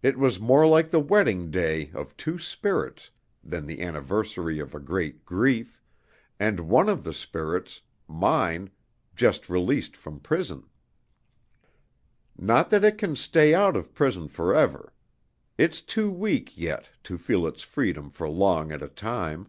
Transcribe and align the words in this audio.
It 0.00 0.16
was 0.16 0.38
more 0.38 0.64
like 0.64 0.90
the 0.90 1.00
wedding 1.00 1.50
day 1.50 1.90
of 1.92 2.16
two 2.16 2.38
spirits 2.38 3.10
than 3.42 3.66
the 3.66 3.80
anniversary 3.82 4.60
of 4.60 4.76
a 4.76 4.78
great 4.78 5.24
grief, 5.24 5.82
and 6.38 6.68
one 6.70 6.88
of 6.88 7.02
the 7.02 7.12
spirits 7.12 7.80
mine 8.06 8.70
just 9.16 9.48
released 9.50 9.96
from 9.96 10.20
prison. 10.20 10.68
Not 12.38 12.70
that 12.70 12.84
it 12.84 12.96
can 12.96 13.16
stay 13.16 13.54
out 13.56 13.74
of 13.76 13.92
prison 13.92 14.28
forever. 14.28 14.92
It's 15.58 15.80
too 15.82 16.12
weak, 16.12 16.56
yet, 16.56 16.88
to 17.02 17.18
feel 17.18 17.44
its 17.44 17.64
freedom 17.64 18.08
for 18.08 18.28
long 18.28 18.70
at 18.70 18.82
a 18.82 18.88
time. 18.88 19.48